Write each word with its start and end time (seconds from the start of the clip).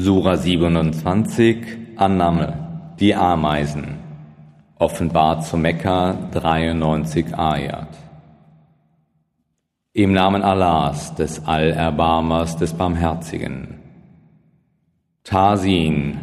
Sura 0.00 0.36
27 0.36 1.56
Annahme 1.96 2.94
Die 3.00 3.16
Ameisen 3.16 3.96
Offenbart 4.78 5.44
zu 5.44 5.56
Mekka 5.56 6.16
93 6.30 7.36
Ayat 7.36 7.88
Im 9.94 10.12
Namen 10.12 10.42
Allahs, 10.42 11.16
des 11.16 11.44
Allerbarmers, 11.44 12.56
des 12.58 12.74
Barmherzigen. 12.74 13.80
Tasin 15.24 16.20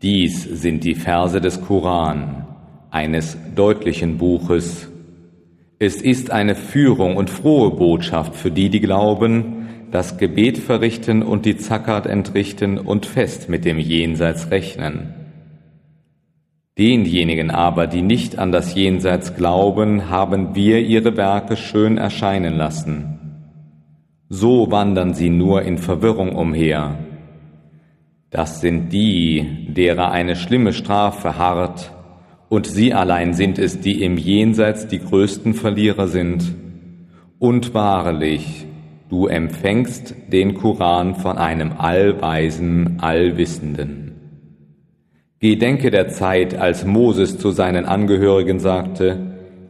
Dies 0.00 0.44
sind 0.44 0.82
die 0.82 0.94
Verse 0.94 1.38
des 1.38 1.60
Koran, 1.60 2.46
eines 2.90 3.36
deutlichen 3.54 4.16
Buches. 4.16 4.88
Es 5.78 6.00
ist 6.00 6.30
eine 6.30 6.54
Führung 6.54 7.18
und 7.18 7.28
frohe 7.28 7.72
Botschaft 7.72 8.34
für 8.34 8.50
die, 8.50 8.70
die 8.70 8.80
glauben, 8.80 9.55
das 9.90 10.18
Gebet 10.18 10.58
verrichten 10.58 11.22
und 11.22 11.46
die 11.46 11.56
Zakat 11.56 12.06
entrichten 12.06 12.78
und 12.78 13.06
fest 13.06 13.48
mit 13.48 13.64
dem 13.64 13.78
Jenseits 13.78 14.50
rechnen. 14.50 15.14
Denjenigen 16.78 17.50
aber, 17.50 17.86
die 17.86 18.02
nicht 18.02 18.38
an 18.38 18.52
das 18.52 18.74
Jenseits 18.74 19.34
glauben, 19.34 20.10
haben 20.10 20.54
wir 20.54 20.80
ihre 20.80 21.16
Werke 21.16 21.56
schön 21.56 21.96
erscheinen 21.96 22.54
lassen. 22.54 23.16
So 24.28 24.70
wandern 24.70 25.14
sie 25.14 25.30
nur 25.30 25.62
in 25.62 25.78
Verwirrung 25.78 26.34
umher. 26.34 26.98
Das 28.28 28.60
sind 28.60 28.92
die, 28.92 29.68
derer 29.68 30.10
eine 30.10 30.36
schlimme 30.36 30.72
Strafe 30.72 31.38
harrt, 31.38 31.92
und 32.48 32.66
sie 32.66 32.92
allein 32.92 33.34
sind 33.34 33.58
es, 33.58 33.80
die 33.80 34.02
im 34.02 34.18
Jenseits 34.18 34.86
die 34.86 34.98
größten 34.98 35.54
Verlierer 35.54 36.08
sind. 36.08 36.54
Und 37.38 37.74
wahrlich, 37.74 38.66
du 39.08 39.26
empfängst 39.26 40.14
den 40.32 40.54
Koran 40.54 41.14
von 41.14 41.38
einem 41.38 41.72
allweisen, 41.78 42.98
allwissenden. 43.00 44.06
Gedenke 45.38 45.90
der 45.90 46.08
Zeit, 46.08 46.56
als 46.56 46.84
Moses 46.84 47.38
zu 47.38 47.50
seinen 47.50 47.84
Angehörigen 47.84 48.58
sagte, 48.58 49.18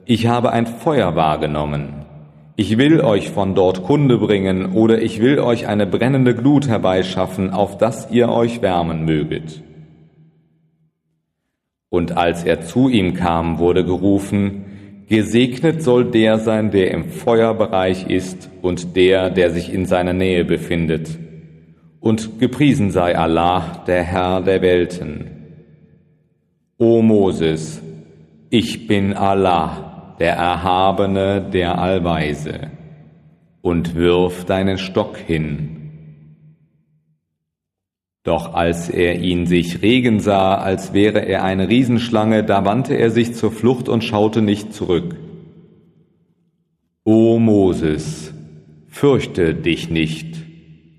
ich 0.05 0.27
habe 0.28 0.52
ein 0.52 0.66
Feuer 0.66 1.16
wahrgenommen. 1.16 2.06
Ich 2.55 2.78
will 2.78 3.00
euch 3.00 3.30
von 3.30 3.55
dort 3.55 3.83
Kunde 3.83 4.16
bringen 4.16 4.72
oder 4.72 5.02
ich 5.02 5.20
will 5.20 5.41
euch 5.41 5.66
eine 5.66 5.86
brennende 5.86 6.34
Glut 6.34 6.68
herbeischaffen, 6.68 7.50
auf 7.50 7.77
dass 7.77 8.11
ihr 8.11 8.30
euch 8.30 8.62
wärmen 8.62 9.05
möget. 9.05 9.62
Und 11.91 12.16
als 12.16 12.44
er 12.44 12.62
zu 12.62 12.89
ihm 12.89 13.14
kam, 13.14 13.58
wurde 13.58 13.84
gerufen, 13.84 14.64
Gesegnet 15.08 15.82
soll 15.82 16.10
der 16.10 16.38
sein, 16.38 16.72
der 16.72 16.90
im 16.90 17.04
Feuerbereich 17.04 18.10
ist 18.10 18.50
und 18.60 18.96
der, 18.96 19.30
der 19.30 19.50
sich 19.50 19.72
in 19.72 19.86
seiner 19.86 20.12
Nähe 20.12 20.44
befindet. 20.44 21.10
Und 22.00 22.40
gepriesen 22.40 22.90
sei 22.90 23.16
Allah, 23.16 23.84
der 23.86 24.02
Herr 24.02 24.40
der 24.40 24.62
Welten. 24.62 25.30
O 26.78 27.02
Moses, 27.02 27.80
ich 28.50 28.88
bin 28.88 29.14
Allah, 29.14 30.16
der 30.18 30.34
Erhabene, 30.34 31.40
der 31.52 31.78
Allweise, 31.78 32.70
und 33.62 33.94
wirf 33.94 34.44
deinen 34.44 34.78
Stock 34.78 35.16
hin. 35.16 35.75
Doch 38.27 38.55
als 38.55 38.88
er 38.88 39.20
ihn 39.20 39.46
sich 39.46 39.82
regen 39.82 40.19
sah, 40.19 40.56
als 40.56 40.92
wäre 40.92 41.20
er 41.20 41.44
eine 41.44 41.69
Riesenschlange, 41.69 42.42
da 42.42 42.64
wandte 42.64 42.94
er 42.94 43.10
sich 43.10 43.34
zur 43.34 43.52
Flucht 43.52 43.88
und 43.88 44.02
schaute 44.02 44.42
nicht 44.42 44.74
zurück. 44.74 45.14
O 47.05 47.38
Moses, 47.38 48.34
fürchte 48.88 49.55
dich 49.55 49.91
nicht. 49.91 50.27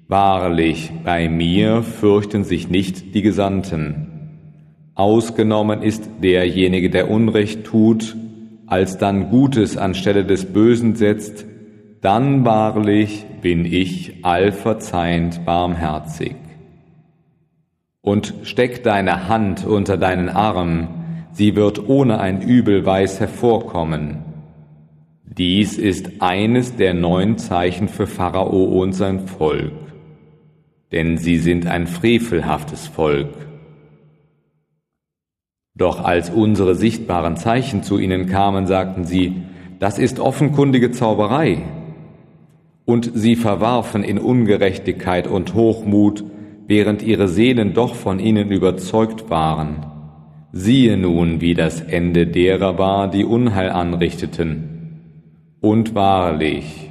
Wahrlich, 0.08 0.94
bei 1.04 1.28
mir 1.28 1.84
fürchten 1.84 2.46
sich 2.46 2.70
nicht 2.70 3.14
die 3.14 3.24
Gesandten. 3.24 4.08
Ausgenommen 4.96 5.82
ist 5.82 6.10
derjenige, 6.24 6.90
der 6.90 7.12
Unrecht 7.12 7.66
tut, 7.66 8.16
als 8.68 9.00
dann 9.00 9.30
Gutes 9.30 9.76
anstelle 9.76 10.24
des 10.24 10.46
Bösen 10.46 10.96
setzt, 10.96 11.46
dann 12.00 12.46
wahrlich 12.46 13.26
bin 13.42 13.66
ich 13.66 14.24
allverzeihend 14.24 15.44
barmherzig 15.44 16.47
und 18.08 18.36
steck 18.44 18.84
deine 18.84 19.28
Hand 19.28 19.66
unter 19.66 19.98
deinen 19.98 20.30
Arm, 20.30 20.88
sie 21.34 21.58
wird 21.58 21.90
ohne 21.90 22.22
ein 22.22 22.42
Übel 22.42 22.86
weiß 22.86 23.20
hervorkommen. 23.20 24.20
Dies 25.26 25.78
ist 25.78 26.22
eines 26.22 26.78
der 26.78 26.94
neun 26.94 27.38
Zeichen 27.38 27.90
für 27.90 28.08
Pharao 28.08 28.64
und 28.64 28.94
sein 28.94 29.28
Volk, 29.28 29.74
denn 30.94 31.18
sie 31.18 31.36
sind 31.38 31.68
ein 31.68 31.86
frevelhaftes 31.86 32.88
Volk. 32.88 33.34
Doch 35.76 36.02
als 36.02 36.30
unsere 36.30 36.76
sichtbaren 36.76 37.36
Zeichen 37.36 37.84
zu 37.84 38.00
ihnen 38.00 38.28
kamen, 38.28 38.68
sagten 38.68 39.04
sie, 39.04 39.42
das 39.80 40.00
ist 40.00 40.22
offenkundige 40.22 40.92
Zauberei. 40.92 41.64
Und 42.86 43.12
sie 43.16 43.36
verwarfen 43.36 44.02
in 44.02 44.18
Ungerechtigkeit 44.18 45.28
und 45.28 45.56
Hochmut 45.56 46.24
während 46.68 47.02
ihre 47.02 47.28
Seelen 47.30 47.74
doch 47.74 47.96
von 47.96 48.20
ihnen 48.20 48.52
überzeugt 48.52 49.30
waren. 49.30 49.86
Siehe 50.52 50.98
nun, 50.98 51.42
wie 51.42 51.54
das 51.54 51.82
Ende 51.82 52.28
derer 52.28 52.78
war, 52.78 53.10
die 53.10 53.26
Unheil 53.26 53.70
anrichteten. 53.70 55.00
Und 55.62 55.96
wahrlich, 55.96 56.90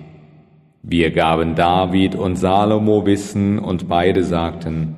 wir 0.83 1.11
gaben 1.11 1.55
David 1.55 2.15
und 2.15 2.37
Salomo 2.37 3.07
Wissen 3.07 3.59
und 3.59 3.89
beide 3.89 4.25
sagten, 4.25 4.97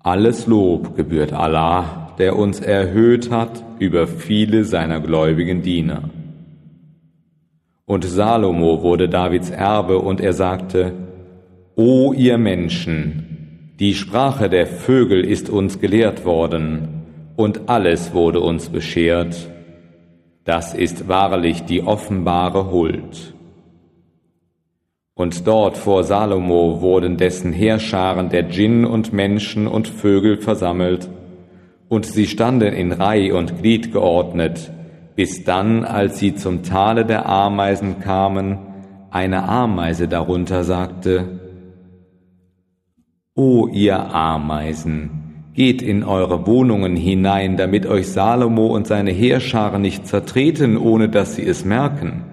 alles 0.00 0.46
Lob 0.46 0.96
gebührt 0.96 1.32
Allah, 1.32 2.14
der 2.18 2.36
uns 2.36 2.60
erhöht 2.60 3.30
hat 3.30 3.64
über 3.78 4.06
viele 4.06 4.64
seiner 4.64 5.00
gläubigen 5.00 5.62
Diener. 5.62 6.10
Und 7.84 8.04
Salomo 8.04 8.82
wurde 8.82 9.08
Davids 9.08 9.50
Erbe 9.50 9.98
und 9.98 10.20
er 10.20 10.32
sagte, 10.32 10.92
O 11.76 12.12
ihr 12.12 12.38
Menschen, 12.38 13.31
die 13.82 13.94
Sprache 13.94 14.48
der 14.48 14.68
Vögel 14.68 15.24
ist 15.24 15.50
uns 15.50 15.80
gelehrt 15.80 16.24
worden, 16.24 17.02
und 17.34 17.68
alles 17.68 18.14
wurde 18.14 18.38
uns 18.38 18.68
beschert. 18.68 19.50
Das 20.44 20.72
ist 20.72 21.08
wahrlich 21.08 21.64
die 21.64 21.82
offenbare 21.82 22.70
Huld. 22.70 23.34
Und 25.14 25.48
dort 25.48 25.76
vor 25.76 26.04
Salomo 26.04 26.80
wurden 26.80 27.16
dessen 27.16 27.52
Heerscharen 27.52 28.28
der 28.28 28.44
Djinn 28.44 28.84
und 28.84 29.12
Menschen 29.12 29.66
und 29.66 29.88
Vögel 29.88 30.36
versammelt, 30.36 31.08
und 31.88 32.06
sie 32.06 32.28
standen 32.28 32.74
in 32.74 32.92
Reih 32.92 33.34
und 33.34 33.58
Glied 33.60 33.92
geordnet, 33.92 34.70
bis 35.16 35.42
dann, 35.42 35.82
als 35.82 36.20
sie 36.20 36.36
zum 36.36 36.62
Tale 36.62 37.04
der 37.04 37.28
Ameisen 37.28 37.98
kamen, 37.98 38.58
eine 39.10 39.42
Ameise 39.42 40.06
darunter 40.06 40.62
sagte, 40.62 41.40
O 43.34 43.66
ihr 43.66 44.14
Ameisen, 44.14 45.48
geht 45.54 45.80
in 45.80 46.04
eure 46.04 46.46
Wohnungen 46.46 46.96
hinein, 46.96 47.56
damit 47.56 47.86
euch 47.86 48.08
Salomo 48.08 48.66
und 48.66 48.86
seine 48.86 49.10
Heerscharen 49.10 49.80
nicht 49.80 50.06
zertreten, 50.06 50.76
ohne 50.76 51.08
dass 51.08 51.36
sie 51.36 51.46
es 51.46 51.64
merken. 51.64 52.24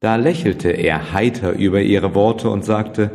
Da 0.00 0.16
lächelte 0.16 0.68
er 0.68 1.14
heiter 1.14 1.52
über 1.52 1.80
ihre 1.80 2.14
Worte 2.14 2.50
und 2.50 2.66
sagte, 2.66 3.10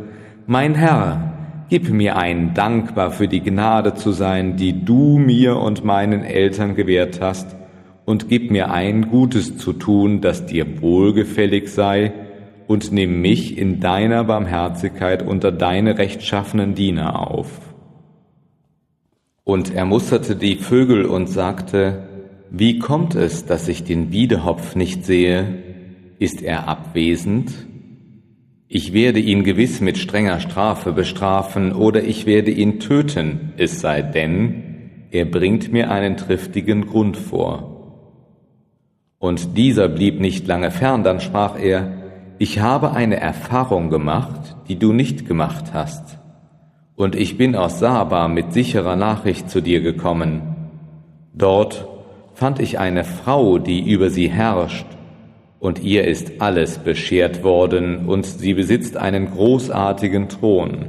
Mein 0.48 0.74
Herr, 0.74 1.32
gib 1.68 1.90
mir 1.90 2.16
ein, 2.16 2.54
dankbar 2.54 3.12
für 3.12 3.28
die 3.28 3.40
Gnade 3.40 3.94
zu 3.94 4.10
sein, 4.10 4.56
die 4.56 4.84
du 4.84 5.18
mir 5.18 5.58
und 5.58 5.84
meinen 5.84 6.24
Eltern 6.24 6.74
gewährt 6.74 7.20
hast, 7.20 7.54
und 8.04 8.28
gib 8.28 8.50
mir 8.50 8.72
ein, 8.72 9.10
Gutes 9.10 9.58
zu 9.58 9.74
tun, 9.74 10.22
das 10.22 10.44
dir 10.44 10.82
wohlgefällig 10.82 11.68
sei, 11.68 12.12
und 12.68 12.92
nimm 12.92 13.22
mich 13.22 13.56
in 13.56 13.80
deiner 13.80 14.24
Barmherzigkeit 14.24 15.26
unter 15.26 15.50
deine 15.50 15.96
rechtschaffenen 15.96 16.74
Diener 16.74 17.28
auf. 17.30 17.48
Und 19.42 19.74
er 19.74 19.86
musterte 19.86 20.36
die 20.36 20.56
Vögel 20.56 21.06
und 21.06 21.30
sagte, 21.30 22.06
wie 22.50 22.78
kommt 22.78 23.14
es, 23.14 23.46
dass 23.46 23.68
ich 23.68 23.84
den 23.84 24.12
Wiedehopf 24.12 24.76
nicht 24.76 25.06
sehe? 25.06 25.62
Ist 26.18 26.42
er 26.42 26.68
abwesend? 26.68 27.50
Ich 28.68 28.92
werde 28.92 29.20
ihn 29.20 29.44
gewiss 29.44 29.80
mit 29.80 29.96
strenger 29.96 30.38
Strafe 30.38 30.92
bestrafen 30.92 31.72
oder 31.72 32.04
ich 32.04 32.26
werde 32.26 32.50
ihn 32.50 32.80
töten, 32.80 33.54
es 33.56 33.80
sei 33.80 34.02
denn, 34.02 35.08
er 35.10 35.24
bringt 35.24 35.72
mir 35.72 35.90
einen 35.90 36.18
triftigen 36.18 36.86
Grund 36.86 37.16
vor. 37.16 37.78
Und 39.18 39.56
dieser 39.56 39.88
blieb 39.88 40.20
nicht 40.20 40.46
lange 40.46 40.70
fern, 40.70 41.02
dann 41.02 41.20
sprach 41.20 41.58
er, 41.58 41.97
ich 42.38 42.60
habe 42.60 42.92
eine 42.92 43.18
Erfahrung 43.18 43.90
gemacht, 43.90 44.56
die 44.68 44.78
du 44.78 44.92
nicht 44.92 45.26
gemacht 45.26 45.72
hast. 45.72 46.18
Und 46.94 47.16
ich 47.16 47.36
bin 47.36 47.56
aus 47.56 47.80
Saba 47.80 48.28
mit 48.28 48.52
sicherer 48.52 48.96
Nachricht 48.96 49.50
zu 49.50 49.60
dir 49.60 49.80
gekommen. 49.80 50.42
Dort 51.34 51.88
fand 52.34 52.60
ich 52.60 52.78
eine 52.78 53.04
Frau, 53.04 53.58
die 53.58 53.90
über 53.90 54.10
sie 54.10 54.28
herrscht, 54.28 54.86
und 55.58 55.82
ihr 55.82 56.06
ist 56.06 56.40
alles 56.40 56.78
beschert 56.78 57.42
worden, 57.42 58.06
und 58.06 58.24
sie 58.24 58.54
besitzt 58.54 58.96
einen 58.96 59.30
großartigen 59.30 60.28
Thron. 60.28 60.86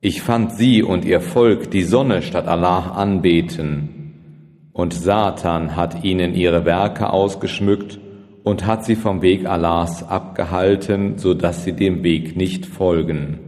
Ich 0.00 0.22
fand 0.22 0.52
sie 0.52 0.82
und 0.82 1.04
ihr 1.04 1.20
Volk 1.20 1.70
die 1.70 1.82
Sonne 1.82 2.22
statt 2.22 2.48
Allah 2.48 2.92
anbeten, 2.92 4.12
und 4.72 4.94
Satan 4.94 5.76
hat 5.76 6.04
ihnen 6.04 6.34
ihre 6.34 6.64
Werke 6.64 7.10
ausgeschmückt 7.10 7.98
und 8.46 8.64
hat 8.64 8.84
sie 8.84 8.94
vom 8.94 9.20
Weg 9.20 9.44
Allahs 9.44 10.08
abgehalten, 10.08 11.18
so 11.18 11.34
dass 11.34 11.64
sie 11.64 11.72
dem 11.72 12.04
Weg 12.04 12.36
nicht 12.36 12.64
folgen. 12.64 13.40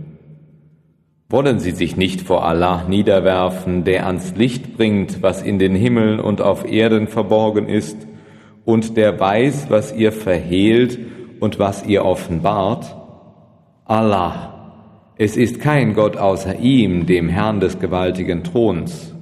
Wollen 1.30 1.60
sie 1.60 1.70
sich 1.70 1.96
nicht 1.96 2.20
vor 2.20 2.44
Allah 2.44 2.84
niederwerfen, 2.88 3.84
der 3.84 4.06
ans 4.06 4.34
Licht 4.34 4.76
bringt, 4.76 5.22
was 5.22 5.42
in 5.42 5.60
den 5.60 5.76
Himmeln 5.76 6.18
und 6.18 6.42
auf 6.42 6.68
Erden 6.70 7.06
verborgen 7.06 7.68
ist, 7.68 8.08
und 8.64 8.96
der 8.96 9.20
weiß, 9.20 9.66
was 9.70 9.94
ihr 9.94 10.10
verhehlt 10.10 10.98
und 11.38 11.58
was 11.58 11.86
ihr 11.86 12.04
offenbart? 12.04 12.96
Allah 13.84 14.58
es 15.20 15.36
ist 15.36 15.58
kein 15.60 15.94
Gott 15.94 16.16
außer 16.16 16.60
ihm, 16.60 17.04
dem 17.06 17.28
Herrn 17.28 17.58
des 17.58 17.80
gewaltigen 17.80 18.44
Throns. 18.44 19.12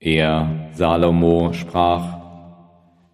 Er, 0.00 0.70
Salomo, 0.72 1.52
sprach, 1.52 2.19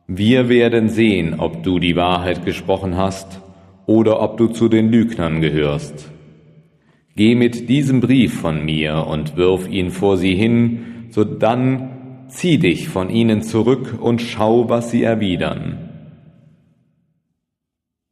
Wir 0.08 0.48
werden 0.48 0.88
sehen, 0.88 1.40
ob 1.40 1.64
du 1.64 1.78
die 1.80 1.96
Wahrheit 1.96 2.44
gesprochen 2.44 2.96
hast 2.96 3.40
oder 3.86 4.20
ob 4.20 4.36
du 4.36 4.46
zu 4.48 4.68
den 4.68 4.90
Lügnern 4.90 5.40
gehörst. 5.40 6.10
Geh 7.16 7.34
mit 7.34 7.68
diesem 7.68 8.00
Brief 8.00 8.40
von 8.40 8.64
mir 8.64 9.06
und 9.08 9.36
wirf 9.36 9.68
ihn 9.68 9.90
vor 9.90 10.16
sie 10.16 10.34
hin, 10.34 11.06
so 11.10 11.24
dann 11.24 12.26
zieh 12.28 12.58
dich 12.58 12.88
von 12.88 13.10
ihnen 13.10 13.42
zurück 13.42 13.98
und 14.00 14.20
schau, 14.20 14.68
was 14.68 14.90
sie 14.90 15.02
erwidern. 15.02 15.86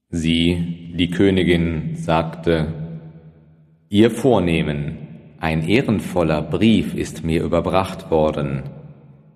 Sie, 0.08 0.92
die 0.96 1.10
Königin, 1.10 1.96
sagte, 1.96 2.72
Ihr 3.88 4.10
Vornehmen, 4.10 4.98
ein 5.38 5.68
ehrenvoller 5.68 6.42
Brief 6.42 6.94
ist 6.94 7.24
mir 7.24 7.44
überbracht 7.44 8.10
worden. 8.10 8.62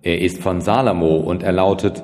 Er 0.02 0.20
ist 0.20 0.42
von 0.42 0.60
Salomo 0.60 1.16
und 1.16 1.42
er 1.42 1.52
lautet, 1.52 2.02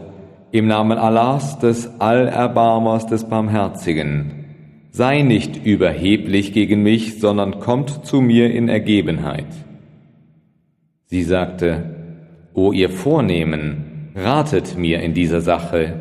im 0.54 0.68
Namen 0.68 0.98
Allahs 0.98 1.58
des 1.58 2.00
Allerbarmers 2.00 3.08
des 3.08 3.24
Barmherzigen, 3.24 4.44
sei 4.92 5.22
nicht 5.22 5.66
überheblich 5.66 6.52
gegen 6.52 6.84
mich, 6.84 7.18
sondern 7.18 7.58
kommt 7.58 8.06
zu 8.06 8.20
mir 8.20 8.54
in 8.54 8.68
Ergebenheit. 8.68 9.48
Sie 11.06 11.24
sagte, 11.24 11.96
O 12.54 12.70
ihr 12.70 12.88
Vornehmen, 12.88 14.12
ratet 14.14 14.78
mir 14.78 15.02
in 15.02 15.12
dieser 15.12 15.40
Sache, 15.40 15.94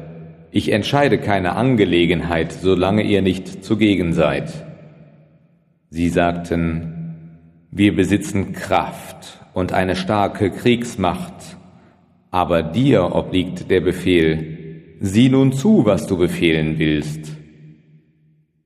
ich 0.52 0.72
entscheide 0.72 1.18
keine 1.18 1.56
Angelegenheit, 1.56 2.52
solange 2.52 3.02
ihr 3.02 3.24
nicht 3.24 3.66
zugegen 3.66 4.14
seid. 4.14 4.54
Sie 5.90 6.10
sagten, 6.10 7.16
wir 7.72 7.96
besitzen 7.96 8.54
Kraft 8.54 9.40
und 9.56 9.74
eine 9.74 9.96
starke 9.96 10.52
Kriegsmacht, 10.52 11.43
aber 12.34 12.64
dir 12.64 13.14
obliegt 13.14 13.70
der 13.70 13.80
Befehl, 13.80 14.98
sieh 15.00 15.30
nun 15.30 15.54
zu, 15.54 15.86
was 15.86 16.08
du 16.08 16.18
befehlen 16.18 16.80
willst. 16.80 17.32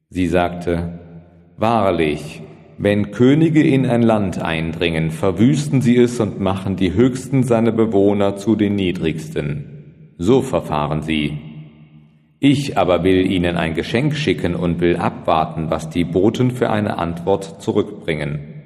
Sie 0.10 0.28
sagte, 0.28 1.00
Wahrlich, 1.58 2.42
wenn 2.78 3.12
Könige 3.12 3.62
in 3.62 3.86
ein 3.86 4.04
Land 4.04 4.42
eindringen, 4.42 5.12
verwüsten 5.12 5.82
sie 5.82 5.98
es 5.98 6.18
und 6.22 6.40
machen 6.40 6.78
die 6.78 6.94
höchsten 6.94 7.44
seiner 7.44 7.74
Bewohner 7.74 8.38
zu 8.38 8.56
den 8.56 8.76
niedrigsten. 8.76 10.14
So 10.18 10.42
verfahren 10.42 11.02
sie. 11.02 11.38
Ich 12.40 12.78
aber 12.78 13.04
will 13.04 13.30
ihnen 13.30 13.58
ein 13.58 13.74
Geschenk 13.74 14.16
schicken 14.16 14.56
und 14.56 14.80
will 14.80 14.96
abwarten, 14.96 15.70
was 15.70 15.90
die 15.90 16.06
Boten 16.06 16.52
für 16.52 16.70
eine 16.70 17.00
Antwort 17.00 17.62
zurückbringen. 17.62 18.57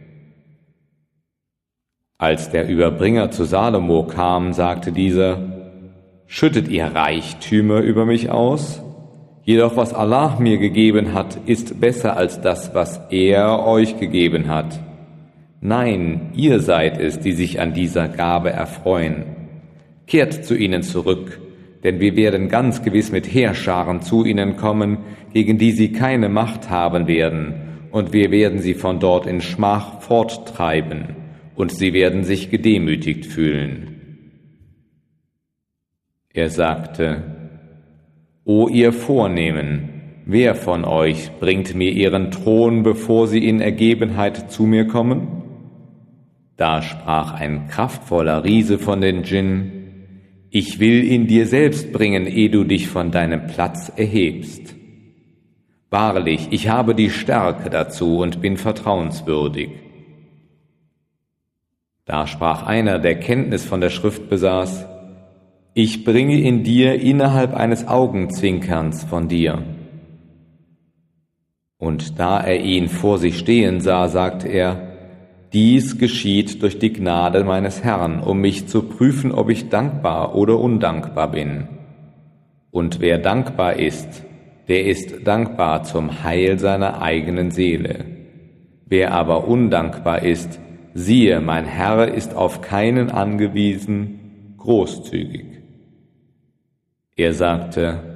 Als 2.22 2.52
der 2.52 2.70
Überbringer 2.70 3.32
zu 3.32 3.46
Salomo 3.46 4.04
kam, 4.04 4.54
sagte 4.54 4.92
dieser, 4.92 5.40
Schüttet 6.28 6.68
ihr 6.68 6.86
Reichtümer 6.86 7.80
über 7.80 8.06
mich 8.06 8.30
aus? 8.30 8.84
Jedoch 9.42 9.76
was 9.76 9.92
Allah 9.96 10.38
mir 10.40 10.60
gegeben 10.60 11.16
hat, 11.16 11.40
ist 11.48 11.82
besser 11.82 12.16
als 12.16 12.40
das, 12.40 12.76
was 12.76 13.02
er 13.10 13.66
euch 13.66 14.00
gegeben 14.00 14.50
hat. 14.50 14.80
Nein, 15.62 16.30
ihr 16.36 16.60
seid 16.60 17.00
es, 17.00 17.20
die 17.20 17.32
sich 17.32 17.60
an 17.60 17.74
dieser 17.74 18.08
Gabe 18.08 18.52
erfreuen. 18.52 19.24
Kehrt 20.06 20.46
zu 20.46 20.56
ihnen 20.56 20.84
zurück, 20.84 21.40
denn 21.84 22.00
wir 22.00 22.16
werden 22.16 22.50
ganz 22.50 22.84
gewiss 22.84 23.12
mit 23.12 23.34
Heerscharen 23.34 24.04
zu 24.04 24.26
ihnen 24.26 24.58
kommen, 24.58 25.00
gegen 25.34 25.58
die 25.58 25.72
sie 25.72 25.92
keine 25.92 26.30
Macht 26.30 26.70
haben 26.70 27.08
werden, 27.08 27.56
und 27.90 28.14
wir 28.14 28.30
werden 28.30 28.60
sie 28.60 28.76
von 28.76 29.00
dort 29.00 29.26
in 29.26 29.42
Schmach 29.42 30.02
forttreiben, 30.02 31.16
und 31.62 31.72
sie 31.72 31.94
werden 31.94 32.24
sich 32.24 32.50
gedemütigt 32.50 33.24
fühlen. 33.24 33.96
Er 36.34 36.50
sagte, 36.50 37.22
O 38.44 38.68
ihr 38.68 38.92
Vornehmen, 38.92 40.24
wer 40.26 40.56
von 40.56 40.84
euch 40.86 41.30
bringt 41.40 41.76
mir 41.76 41.92
ihren 41.92 42.32
Thron, 42.32 42.82
bevor 42.82 43.28
sie 43.28 43.48
in 43.48 43.62
Ergebenheit 43.62 44.52
zu 44.52 44.64
mir 44.64 44.88
kommen? 44.88 45.28
Da 46.58 46.82
sprach 46.82 47.40
ein 47.40 47.68
kraftvoller 47.68 48.44
Riese 48.44 48.80
von 48.80 49.00
den 49.00 49.22
Djinn, 49.22 49.72
ich 50.50 50.80
will 50.80 51.04
ihn 51.04 51.28
dir 51.28 51.46
selbst 51.46 51.94
bringen, 51.94 52.26
ehe 52.26 52.50
du 52.50 52.64
dich 52.64 52.88
von 52.88 53.12
deinem 53.12 53.46
Platz 53.46 53.92
erhebst. 53.96 54.74
Wahrlich, 55.92 56.48
ich 56.50 56.70
habe 56.70 56.96
die 56.96 57.12
Stärke 57.12 57.70
dazu 57.70 58.18
und 58.18 58.42
bin 58.42 58.58
vertrauenswürdig. 58.58 59.91
Da 62.12 62.28
sprach 62.28 62.64
einer, 62.64 63.00
der 63.00 63.18
Kenntnis 63.18 63.64
von 63.64 63.80
der 63.80 63.90
Schrift 63.90 64.30
besaß, 64.30 64.86
ich 65.74 66.04
bringe 66.04 66.36
ihn 66.36 66.62
dir 66.62 67.00
innerhalb 67.00 67.54
eines 67.56 67.88
Augenzwinkerns 67.88 69.06
von 69.06 69.30
dir. 69.30 69.64
Und 71.78 72.20
da 72.20 72.42
er 72.42 72.60
ihn 72.60 72.90
vor 72.90 73.18
sich 73.18 73.40
stehen 73.40 73.80
sah, 73.80 74.10
sagte 74.10 74.50
er, 74.50 74.90
dies 75.54 76.00
geschieht 76.00 76.62
durch 76.62 76.80
die 76.80 76.92
Gnade 76.92 77.46
meines 77.46 77.82
Herrn, 77.82 78.20
um 78.20 78.42
mich 78.42 78.68
zu 78.68 78.84
prüfen, 78.90 79.32
ob 79.32 79.50
ich 79.50 79.70
dankbar 79.70 80.36
oder 80.36 80.60
undankbar 80.60 81.32
bin. 81.32 81.70
Und 82.72 83.00
wer 83.00 83.20
dankbar 83.20 83.78
ist, 83.78 84.26
der 84.68 84.86
ist 84.86 85.26
dankbar 85.26 85.84
zum 85.84 86.26
Heil 86.26 86.60
seiner 86.60 87.02
eigenen 87.02 87.52
Seele. 87.52 88.04
Wer 88.86 89.14
aber 89.14 89.48
undankbar 89.48 90.24
ist, 90.24 90.60
siehe, 90.94 91.42
mein 91.42 91.66
Herr 91.66 92.14
ist 92.14 92.36
auf 92.36 92.62
keinen 92.62 93.10
angewiesen, 93.10 94.56
großzügig. 94.58 95.46
Er 97.16 97.34
sagte, 97.34 98.12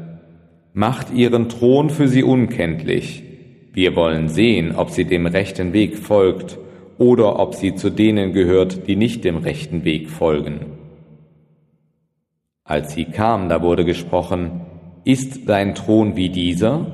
Macht 0.78 1.14
ihren 1.14 1.48
Thron 1.48 1.90
für 1.90 2.10
sie 2.10 2.24
unkenntlich. 2.24 3.24
Wir 3.72 3.96
wollen 3.96 4.28
sehen, 4.28 4.76
ob 4.76 4.90
sie 4.90 5.06
dem 5.06 5.26
rechten 5.26 5.72
Weg 5.72 5.98
folgt 5.98 6.58
oder 6.98 7.40
ob 7.40 7.56
sie 7.56 7.76
zu 7.76 7.90
denen 7.90 8.34
gehört, 8.34 8.86
die 8.86 8.98
nicht 8.98 9.24
dem 9.24 9.38
rechten 9.38 9.86
Weg 9.86 10.10
folgen. 10.10 10.66
Als 12.66 12.94
sie 12.94 13.06
kam, 13.06 13.48
da 13.48 13.62
wurde 13.62 13.86
gesprochen, 13.86 14.62
ist 15.06 15.48
dein 15.48 15.76
Thron 15.76 16.18
wie 16.18 16.30
dieser? 16.30 16.88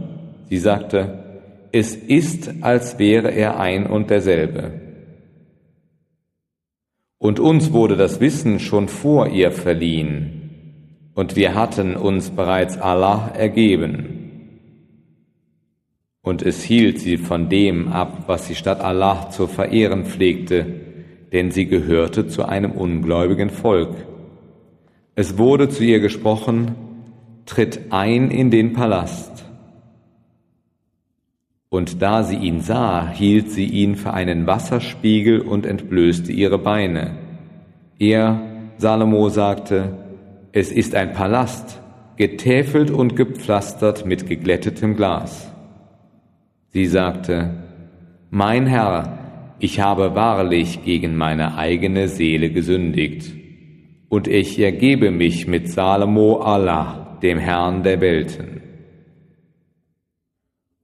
Sie 0.50 0.58
sagte, 0.58 1.24
es 1.72 1.96
ist, 1.96 2.52
als 2.62 3.00
wäre 3.00 3.32
er 3.32 3.60
ein 3.60 3.88
und 3.88 4.10
derselbe. 4.10 4.81
Und 7.22 7.40
uns 7.40 7.72
wurde 7.72 7.96
das 7.96 8.20
Wissen 8.20 8.60
schon 8.60 8.88
vor 8.88 9.28
ihr 9.28 9.51
verliehen, 9.51 11.12
und 11.13 11.36
wir 11.36 11.56
hatten 11.56 11.96
uns 11.96 12.32
bereits 12.32 12.78
Allah 12.78 13.32
ergeben 13.36 14.22
und 16.24 16.44
es 16.44 16.62
hielt 16.62 17.00
sie 17.00 17.18
von 17.18 17.50
dem 17.50 17.88
ab, 17.88 18.25
was 18.28 18.48
sie 18.48 18.56
statt 18.56 18.82
Allah 18.82 19.30
zu 19.32 19.48
verehren 19.48 20.06
pflegte, 20.06 20.66
denn 21.32 21.50
sie 21.50 21.66
gehörte 21.66 22.28
zu 22.28 22.46
einem 22.46 22.72
ungläubigen 22.72 23.50
Volk. 23.50 23.96
Es 25.16 25.38
wurde 25.38 25.70
zu 25.70 25.84
ihr 25.84 26.00
gesprochen, 26.00 26.75
tritt 27.46 27.92
ein 27.92 28.30
in 28.30 28.51
den 28.51 28.74
Palast. 28.74 29.46
Und 31.74 32.01
da 32.01 32.24
sie 32.24 32.36
ihn 32.36 32.60
sah, 32.60 33.08
hielt 33.08 33.50
sie 33.50 33.63
ihn 33.63 33.96
für 33.96 34.13
einen 34.13 34.46
Wasserspiegel 34.46 35.40
und 35.40 35.66
entblößte 35.66 36.34
ihre 36.34 36.58
Beine. 36.58 37.12
Er, 37.98 38.42
Salomo, 38.78 39.30
sagte, 39.30 39.94
es 40.51 40.70
ist 40.70 40.96
ein 40.96 41.13
Palast, 41.13 41.82
getäfelt 42.18 42.92
und 42.92 43.16
gepflastert 43.16 44.06
mit 44.06 44.28
geglättetem 44.28 44.98
Glas. 44.98 45.50
Sie 46.74 46.88
sagte, 46.88 47.51
Mein 48.30 48.68
Herr, 48.68 49.56
ich 49.60 49.80
habe 49.80 50.13
wahrlich 50.13 50.84
gegen 50.84 51.16
meine 51.16 51.56
eigene 51.58 52.10
Seele 52.10 52.50
gesündigt, 52.50 53.32
und 54.10 54.28
ich 54.28 54.60
ergebe 54.60 55.10
mich 55.10 55.48
mit 55.48 55.70
Salomo 55.70 56.42
Allah, 56.42 57.18
dem 57.24 57.38
Herrn 57.38 57.84
der 57.84 58.01
Welten. 58.01 58.61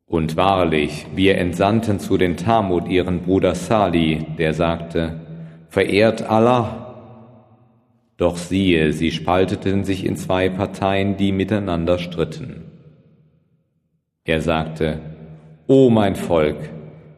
Und 0.08 0.38
wahrlich, 0.38 1.06
wir 1.14 1.38
entsandten 1.38 2.00
zu 2.00 2.18
den 2.18 2.38
Tamut 2.38 2.88
ihren 2.88 3.24
Bruder 3.24 3.56
Sali, 3.56 4.26
der 4.38 4.54
sagte, 4.54 5.20
Verehrt 5.68 6.30
Allah! 6.30 6.86
Doch 8.16 8.38
siehe, 8.38 8.94
sie 8.94 9.12
spalteten 9.12 9.84
sich 9.84 10.06
in 10.06 10.16
zwei 10.16 10.50
Parteien, 10.50 11.18
die 11.18 11.32
miteinander 11.32 12.00
stritten. 12.00 12.64
Er 14.24 14.42
sagte, 14.42 15.00
O 15.68 15.90
mein 15.90 16.16
Volk, 16.16 16.58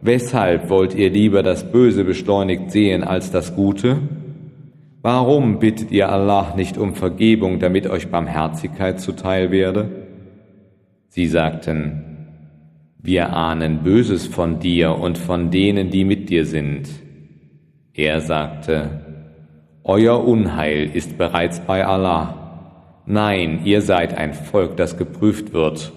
weshalb 0.01 0.69
wollt 0.69 0.96
ihr 0.96 1.12
lieber 1.12 1.43
das 1.43 1.72
Böse 1.72 2.03
beschleunigt 2.03 2.72
sehen 2.72 3.03
als 3.03 3.31
das 3.31 3.55
Gute? 3.55 3.98
Warum 5.03 5.60
bittet 5.60 5.91
ihr 5.91 6.10
Allah 6.10 6.53
nicht 6.58 6.77
um 6.77 6.96
Vergebung, 6.96 7.60
damit 7.60 7.88
euch 7.88 8.10
Barmherzigkeit 8.10 9.00
zuteil 9.00 9.51
werde? 9.51 9.89
Sie 11.08 11.27
sagten, 11.27 12.09
wir 13.01 13.34
ahnen 13.34 13.84
Böses 13.84 14.27
von 14.27 14.60
dir 14.60 14.96
und 14.96 15.18
von 15.18 15.51
denen, 15.51 15.89
die 15.89 16.03
mit 16.03 16.29
dir 16.29 16.46
sind. 16.46 16.89
Er 17.94 18.20
sagte, 18.20 19.01
Euer 19.84 20.27
Unheil 20.27 20.89
ist 20.94 21.18
bereits 21.18 21.62
bei 21.62 21.86
Allah. 21.86 23.01
Nein, 23.06 23.62
ihr 23.63 23.82
seid 23.82 24.15
ein 24.18 24.34
Volk, 24.34 24.77
das 24.77 24.98
geprüft 24.98 25.53
wird. 25.53 25.94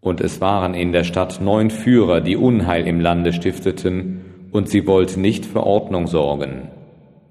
Und 0.00 0.20
es 0.20 0.40
waren 0.40 0.74
in 0.74 0.92
der 0.92 1.04
Stadt 1.04 1.40
neun 1.40 1.70
Führer, 1.70 2.20
die 2.20 2.36
Unheil 2.36 2.86
im 2.86 3.00
Lande 3.00 3.32
stifteten, 3.32 4.20
und 4.52 4.68
sie 4.68 4.86
wollten 4.86 5.22
nicht 5.22 5.44
für 5.44 5.64
Ordnung 5.64 6.06
sorgen. 6.06 6.68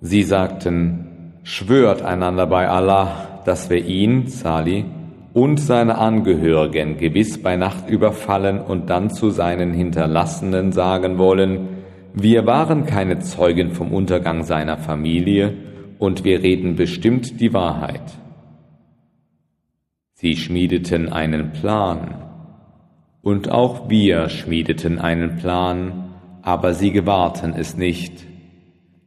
Sie 0.01 0.23
sagten, 0.23 1.33
schwört 1.43 2.01
einander 2.01 2.47
bei 2.47 2.67
Allah, 2.67 3.41
dass 3.45 3.69
wir 3.69 3.85
ihn, 3.85 4.27
Sali, 4.27 4.85
und 5.35 5.59
seine 5.59 5.97
Angehörigen 5.97 6.95
gewiss 6.95 7.43
bei 7.43 7.57
Nacht 7.57 7.89
überfallen 7.89 8.61
und 8.61 8.89
dann 8.89 9.09
zu 9.09 9.31
seinen 9.31 9.73
Hinterlassenen 9.73 10.71
sagen 10.71 11.17
wollen, 11.17 11.67
wir 12.13 12.45
waren 12.45 12.85
keine 12.85 13.19
Zeugen 13.19 13.71
vom 13.71 13.91
Untergang 13.91 14.45
seiner 14.45 14.77
Familie 14.77 15.53
und 15.99 16.23
wir 16.23 16.41
reden 16.41 16.77
bestimmt 16.77 17.41
die 17.41 17.53
Wahrheit. 17.53 18.13
Sie 20.13 20.37
schmiedeten 20.37 21.11
einen 21.11 21.51
Plan 21.51 22.15
und 23.21 23.51
auch 23.51 23.89
wir 23.89 24.29
schmiedeten 24.29 24.99
einen 24.99 25.35
Plan, 25.35 26.13
aber 26.43 26.73
sie 26.73 26.91
gewahrten 26.91 27.53
es 27.57 27.75
nicht. 27.75 28.25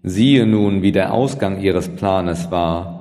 Siehe 0.02 0.44
nun, 0.44 0.82
wie 0.82 0.92
der 0.92 1.14
Ausgang 1.14 1.58
ihres 1.58 1.88
Planes 1.88 2.50
war, 2.50 2.97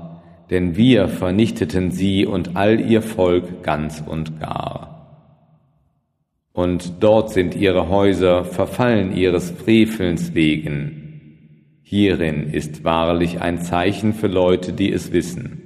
denn 0.50 0.76
wir 0.78 1.08
vernichteten 1.08 1.92
sie 1.92 2.26
und 2.26 2.56
all 2.56 2.80
ihr 2.80 3.02
Volk 3.02 3.64
ganz 3.64 4.04
und 4.06 4.40
gar. 4.40 4.98
Und 6.54 7.04
dort 7.04 7.30
sind 7.30 7.56
ihre 7.56 7.90
Häuser 7.90 8.44
verfallen 8.44 9.16
ihres 9.16 9.52
Frevelns 9.52 10.34
wegen. 10.34 11.80
Hierin 11.84 12.52
ist 12.52 12.84
wahrlich 12.84 13.42
ein 13.42 13.62
Zeichen 13.62 14.14
für 14.14 14.28
Leute, 14.28 14.74
die 14.74 14.92
es 14.92 15.12
wissen. 15.12 15.62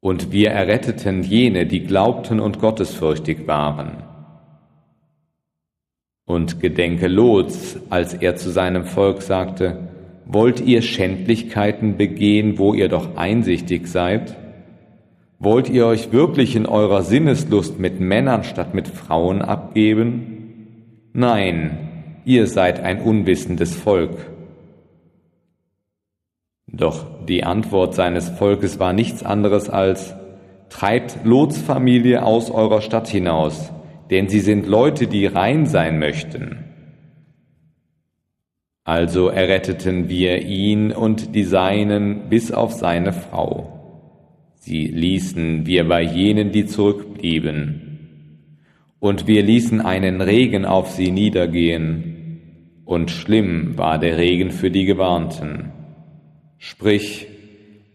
Und 0.00 0.32
wir 0.32 0.50
erretteten 0.50 1.22
jene, 1.22 1.64
die 1.64 1.84
glaubten 1.84 2.40
und 2.40 2.58
gottesfürchtig 2.58 3.46
waren. 3.46 4.02
Und 6.26 6.60
gedenke 6.60 7.06
Lots, 7.06 7.78
als 7.90 8.14
er 8.14 8.36
zu 8.36 8.50
seinem 8.50 8.84
Volk 8.84 9.22
sagte, 9.22 9.93
Wollt 10.26 10.60
ihr 10.60 10.82
Schändlichkeiten 10.82 11.96
begehen, 11.96 12.58
wo 12.58 12.74
ihr 12.74 12.88
doch 12.88 13.16
einsichtig 13.16 13.86
seid? 13.86 14.36
Wollt 15.38 15.68
ihr 15.68 15.86
euch 15.86 16.12
wirklich 16.12 16.56
in 16.56 16.66
eurer 16.66 17.02
Sinneslust 17.02 17.78
mit 17.78 18.00
Männern 18.00 18.44
statt 18.44 18.74
mit 18.74 18.88
Frauen 18.88 19.42
abgeben? 19.42 21.08
Nein, 21.12 21.78
ihr 22.24 22.46
seid 22.46 22.80
ein 22.80 23.02
unwissendes 23.02 23.74
Volk. 23.74 24.16
Doch 26.66 27.06
die 27.26 27.44
Antwort 27.44 27.94
seines 27.94 28.30
Volkes 28.30 28.80
war 28.80 28.92
nichts 28.92 29.22
anderes 29.22 29.68
als, 29.68 30.14
treibt 30.70 31.18
Lots 31.24 31.58
Familie 31.58 32.24
aus 32.24 32.50
eurer 32.50 32.80
Stadt 32.80 33.06
hinaus, 33.06 33.70
denn 34.10 34.28
sie 34.28 34.40
sind 34.40 34.66
Leute, 34.66 35.06
die 35.06 35.26
rein 35.26 35.66
sein 35.66 35.98
möchten. 35.98 36.73
Also 38.84 39.28
erretteten 39.28 40.10
wir 40.10 40.42
ihn 40.42 40.92
und 40.92 41.34
die 41.34 41.44
Seinen 41.44 42.28
bis 42.28 42.52
auf 42.52 42.72
seine 42.72 43.14
Frau. 43.14 43.74
Sie 44.56 44.86
ließen 44.86 45.66
wir 45.66 45.88
bei 45.88 46.02
jenen, 46.02 46.52
die 46.52 46.66
zurückblieben. 46.66 47.84
Und 49.00 49.26
wir 49.26 49.42
ließen 49.42 49.80
einen 49.80 50.20
Regen 50.20 50.66
auf 50.66 50.90
sie 50.90 51.10
niedergehen. 51.10 52.82
Und 52.84 53.10
schlimm 53.10 53.78
war 53.78 53.98
der 53.98 54.18
Regen 54.18 54.50
für 54.50 54.70
die 54.70 54.84
Gewarnten. 54.84 55.72
Sprich, 56.58 57.26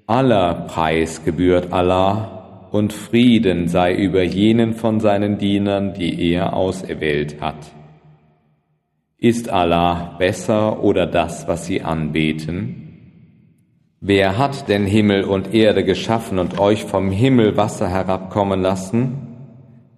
aller 0.08 0.66
Preis 0.68 1.24
gebührt 1.24 1.72
Allah 1.72 2.68
und 2.72 2.94
Frieden 2.94 3.68
sei 3.68 3.96
über 3.96 4.24
jenen 4.24 4.74
von 4.74 5.00
seinen 5.00 5.38
Dienern, 5.38 5.94
die 5.94 6.32
er 6.32 6.54
auserwählt 6.54 7.42
hat. 7.42 7.72
Ist 9.22 9.50
Allah 9.50 10.16
besser 10.18 10.82
oder 10.82 11.06
das, 11.06 11.46
was 11.46 11.66
sie 11.66 11.82
anbeten? 11.82 12.86
Wer 14.00 14.38
hat 14.38 14.70
denn 14.70 14.86
Himmel 14.86 15.26
und 15.26 15.54
Erde 15.54 15.84
geschaffen 15.84 16.40
und 16.40 16.58
euch 16.58 16.86
vom 16.86 17.12
Himmel 17.12 17.58
Wasser 17.58 17.90
herabkommen 17.90 18.62
lassen? 18.62 19.28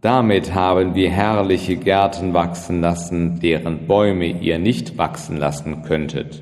Damit 0.01 0.55
haben 0.55 0.95
wir 0.95 1.11
herrliche 1.11 1.75
Gärten 1.75 2.33
wachsen 2.33 2.81
lassen, 2.81 3.39
deren 3.39 3.85
Bäume 3.85 4.25
ihr 4.25 4.57
nicht 4.57 4.97
wachsen 4.97 5.37
lassen 5.37 5.83
könntet. 5.83 6.41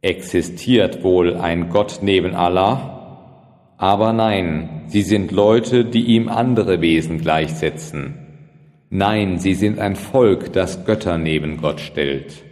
Existiert 0.00 1.02
wohl 1.02 1.38
ein 1.38 1.70
Gott 1.70 1.98
neben 2.02 2.36
Allah? 2.36 3.74
Aber 3.78 4.12
nein, 4.12 4.84
sie 4.86 5.02
sind 5.02 5.32
Leute, 5.32 5.84
die 5.84 6.02
ihm 6.02 6.28
andere 6.28 6.80
Wesen 6.80 7.20
gleichsetzen. 7.20 8.27
Nein, 8.90 9.38
sie 9.38 9.54
sind 9.54 9.78
ein 9.78 9.96
Volk, 9.96 10.52
das 10.52 10.84
Götter 10.84 11.18
neben 11.18 11.58
Gott 11.58 11.80
stellt. 11.80 12.44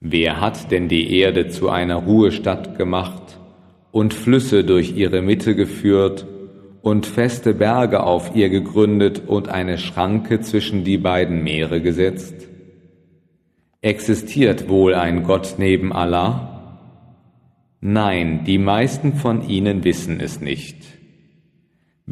Wer 0.00 0.40
hat 0.40 0.72
denn 0.72 0.88
die 0.88 1.16
Erde 1.16 1.48
zu 1.48 1.68
einer 1.68 1.96
Ruhestadt 1.96 2.76
gemacht 2.76 3.38
und 3.92 4.14
Flüsse 4.14 4.64
durch 4.64 4.96
ihre 4.96 5.22
Mitte 5.22 5.54
geführt 5.54 6.26
und 6.82 7.06
feste 7.06 7.54
Berge 7.54 8.02
auf 8.02 8.34
ihr 8.34 8.48
gegründet 8.48 9.22
und 9.24 9.48
eine 9.48 9.78
Schranke 9.78 10.40
zwischen 10.40 10.82
die 10.82 10.98
beiden 10.98 11.44
Meere 11.44 11.80
gesetzt? 11.80 12.48
Existiert 13.80 14.68
wohl 14.68 14.94
ein 14.94 15.22
Gott 15.22 15.54
neben 15.58 15.92
Allah? 15.92 16.52
Nein, 17.80 18.42
die 18.44 18.58
meisten 18.58 19.14
von 19.14 19.48
ihnen 19.48 19.84
wissen 19.84 20.18
es 20.18 20.40
nicht. 20.40 21.01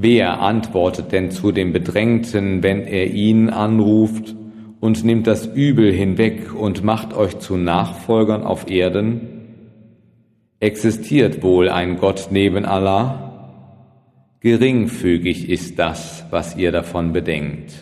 Wer 0.02 0.40
antwortet 0.40 1.12
denn 1.12 1.30
zu 1.30 1.52
dem 1.52 1.74
Bedrängten, 1.74 2.62
wenn 2.62 2.86
er 2.86 3.08
ihn 3.08 3.50
anruft 3.50 4.34
und 4.80 5.04
nimmt 5.04 5.26
das 5.26 5.44
Übel 5.44 5.92
hinweg 5.92 6.54
und 6.54 6.82
macht 6.82 7.12
euch 7.12 7.38
zu 7.38 7.58
Nachfolgern 7.58 8.42
auf 8.42 8.70
Erden? 8.70 9.20
Existiert 10.58 11.42
wohl 11.42 11.68
ein 11.68 11.98
Gott 11.98 12.28
neben 12.30 12.64
Allah? 12.64 13.52
Geringfügig 14.40 15.50
ist 15.50 15.78
das, 15.78 16.24
was 16.30 16.56
ihr 16.56 16.72
davon 16.72 17.12
bedenkt. 17.12 17.74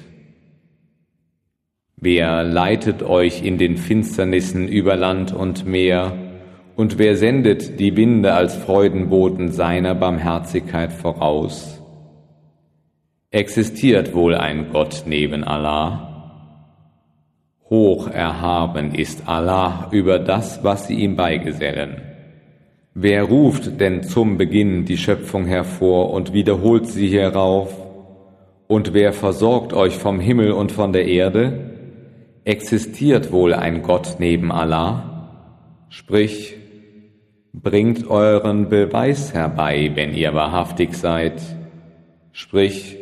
Wer 1.95 2.43
leitet 2.43 3.05
euch 3.05 3.45
in 3.45 3.59
den 3.59 3.77
Finsternissen 3.77 4.67
über 4.67 4.97
Land 4.97 5.33
und 5.33 5.67
Meer, 5.67 6.19
und 6.75 6.99
wer 6.99 7.17
sendet 7.17 7.79
die 7.79 7.97
Winde 7.97 8.35
als 8.35 8.57
Freudenboten 8.57 9.53
seiner 9.53 9.95
Barmherzigkeit 9.95 10.93
voraus? 10.93 11.77
Existiert 13.30 14.14
wohl 14.14 14.35
ein 14.35 14.70
Gott 14.73 15.02
neben 15.04 15.44
Allah? 15.44 16.08
Hoch 17.68 18.08
erhaben 18.08 18.94
ist 18.94 19.28
Allah 19.28 19.88
über 19.90 20.18
das, 20.18 20.64
was 20.64 20.87
sie 20.87 20.94
ihm 20.94 21.14
beigesellen. 21.14 22.00
Wer 22.94 23.25
ruft 23.25 23.82
denn 23.82 24.02
zum 24.02 24.38
Beginn 24.38 24.87
die 24.87 24.97
Schöpfung 24.97 25.44
hervor 25.44 26.11
und 26.11 26.32
wiederholt 26.32 26.87
sie 26.87 27.06
hierauf? 27.06 27.76
Und 28.66 28.94
wer 28.94 29.12
versorgt 29.12 29.75
euch 29.75 29.99
vom 29.99 30.20
Himmel 30.20 30.52
und 30.52 30.73
von 30.73 30.94
der 30.94 31.04
Erde? 31.04 31.73
Existiert 32.44 33.30
wohl 33.30 33.52
ein 33.52 33.82
Gott 33.82 34.16
neben 34.20 34.50
Allah? 34.50 35.85
Sprich, 35.90 36.56
bringt 37.52 38.08
euren 38.08 38.70
Beweis 38.70 39.35
herbei, 39.35 39.90
wenn 39.94 40.14
ihr 40.14 40.32
wahrhaftig 40.32 40.94
seid. 40.94 41.42
Sprich, 42.32 42.98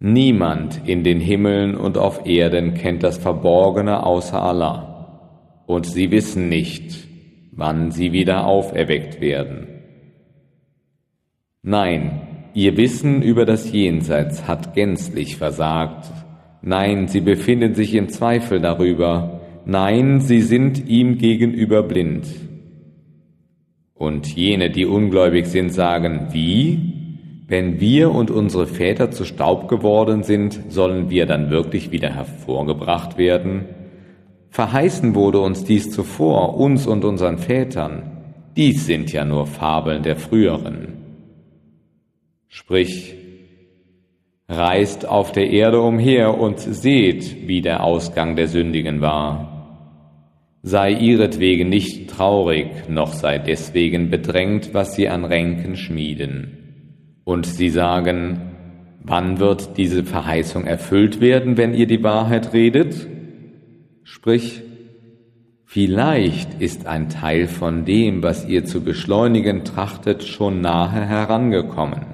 Niemand 0.00 0.82
in 0.86 1.02
den 1.02 1.20
Himmeln 1.20 1.74
und 1.74 1.98
auf 1.98 2.24
Erden 2.24 2.74
kennt 2.74 3.02
das 3.02 3.18
Verborgene 3.18 4.04
außer 4.06 4.40
Allah, 4.40 5.64
und 5.66 5.86
sie 5.86 6.12
wissen 6.12 6.48
nicht, 6.48 7.08
wann 7.50 7.90
sie 7.90 8.12
wieder 8.12 8.46
auferweckt 8.46 9.20
werden. 9.20 9.66
Nein, 11.62 12.20
ihr 12.54 12.76
Wissen 12.76 13.22
über 13.22 13.44
das 13.44 13.72
Jenseits 13.72 14.46
hat 14.46 14.74
gänzlich 14.74 15.36
versagt. 15.36 16.06
Nein, 16.62 17.08
sie 17.08 17.20
befinden 17.20 17.74
sich 17.74 17.94
im 17.94 18.08
Zweifel 18.08 18.60
darüber. 18.60 19.40
Nein, 19.66 20.20
sie 20.20 20.40
sind 20.40 20.88
ihm 20.88 21.18
gegenüber 21.18 21.82
blind. 21.82 22.26
Und 23.94 24.34
jene, 24.34 24.70
die 24.70 24.86
ungläubig 24.86 25.46
sind, 25.46 25.70
sagen, 25.70 26.28
wie? 26.30 26.97
Wenn 27.50 27.80
wir 27.80 28.10
und 28.10 28.30
unsere 28.30 28.66
Väter 28.66 29.10
zu 29.10 29.24
Staub 29.24 29.68
geworden 29.68 30.22
sind, 30.22 30.60
sollen 30.68 31.08
wir 31.08 31.24
dann 31.24 31.48
wirklich 31.48 31.90
wieder 31.90 32.10
hervorgebracht 32.10 33.16
werden? 33.16 33.64
Verheißen 34.50 35.14
wurde 35.14 35.40
uns 35.40 35.64
dies 35.64 35.90
zuvor, 35.90 36.58
uns 36.58 36.86
und 36.86 37.06
unseren 37.06 37.38
Vätern. 37.38 38.02
Dies 38.54 38.84
sind 38.84 39.14
ja 39.14 39.24
nur 39.24 39.46
Fabeln 39.46 40.02
der 40.02 40.16
früheren. 40.16 40.88
Sprich, 42.48 43.14
reist 44.46 45.08
auf 45.08 45.32
der 45.32 45.48
Erde 45.48 45.80
umher 45.80 46.38
und 46.38 46.58
seht, 46.58 47.48
wie 47.48 47.62
der 47.62 47.82
Ausgang 47.82 48.36
der 48.36 48.48
Sündigen 48.48 49.00
war. 49.00 49.54
Sei 50.62 50.90
ihretwegen 50.90 51.70
nicht 51.70 52.10
traurig, 52.10 52.90
noch 52.90 53.14
sei 53.14 53.38
deswegen 53.38 54.10
bedrängt, 54.10 54.74
was 54.74 54.96
sie 54.96 55.08
an 55.08 55.24
Ränken 55.24 55.76
schmieden. 55.76 56.67
Und 57.28 57.44
sie 57.44 57.68
sagen, 57.68 58.40
wann 59.02 59.38
wird 59.38 59.76
diese 59.76 60.02
Verheißung 60.02 60.64
erfüllt 60.64 61.20
werden, 61.20 61.58
wenn 61.58 61.74
ihr 61.74 61.86
die 61.86 62.02
Wahrheit 62.02 62.54
redet? 62.54 63.06
Sprich, 64.02 64.62
vielleicht 65.66 66.58
ist 66.58 66.86
ein 66.86 67.10
Teil 67.10 67.46
von 67.46 67.84
dem, 67.84 68.22
was 68.22 68.48
ihr 68.48 68.64
zu 68.64 68.80
beschleunigen 68.80 69.64
trachtet, 69.64 70.24
schon 70.24 70.62
nahe 70.62 71.04
herangekommen. 71.04 72.06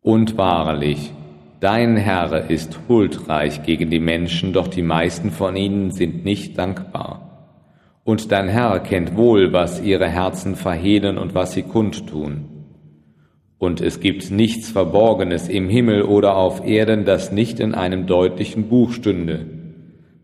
Und 0.00 0.38
wahrlich, 0.38 1.12
dein 1.60 1.98
Herr 1.98 2.48
ist 2.48 2.80
huldreich 2.88 3.64
gegen 3.64 3.90
die 3.90 4.00
Menschen, 4.00 4.54
doch 4.54 4.68
die 4.68 4.80
meisten 4.80 5.30
von 5.30 5.56
ihnen 5.56 5.90
sind 5.90 6.24
nicht 6.24 6.56
dankbar. 6.56 7.60
Und 8.04 8.32
dein 8.32 8.48
Herr 8.48 8.80
kennt 8.80 9.14
wohl, 9.14 9.52
was 9.52 9.82
ihre 9.82 10.08
Herzen 10.08 10.56
verhehlen 10.56 11.18
und 11.18 11.34
was 11.34 11.52
sie 11.52 11.64
kundtun. 11.64 12.57
Und 13.58 13.80
es 13.80 14.00
gibt 14.00 14.30
nichts 14.30 14.70
Verborgenes 14.70 15.48
im 15.48 15.68
Himmel 15.68 16.02
oder 16.02 16.36
auf 16.36 16.64
Erden, 16.64 17.04
das 17.04 17.32
nicht 17.32 17.58
in 17.60 17.74
einem 17.74 18.06
deutlichen 18.06 18.68
Buch 18.68 18.92
stünde 18.92 19.46